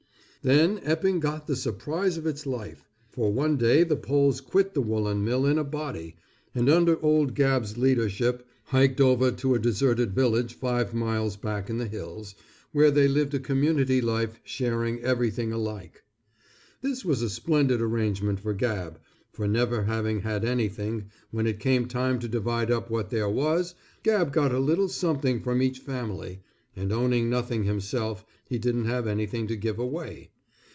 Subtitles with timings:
[0.43, 4.81] Then Epping got the surprise of its life, for one day the Poles quit the
[4.81, 6.15] woolen mill in a body,
[6.55, 11.77] and under old Gabb's leadership hiked over to a deserted village five miles back in
[11.77, 12.33] the hills,
[12.71, 16.01] where they lived a community life sharing everything alike.
[16.81, 18.95] This was a splendid arrangement for Gabb,
[19.31, 23.75] for never having had anything, when it came time to divide up what there was,
[24.03, 26.39] Gabb got a little something from each family,
[26.73, 30.29] and owning nothing himself he didn't have anything to give away.